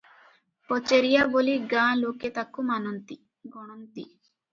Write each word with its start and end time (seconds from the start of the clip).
କଚେରିଆ 0.69 1.25
ବୋଲି 1.35 1.53
ଗାଁ 1.73 1.91
ଲୋକେ 1.99 2.31
ତାକୁ 2.39 2.65
ମାନନ୍ତି, 2.71 3.19
ଗଣନ୍ତି। 3.59 4.07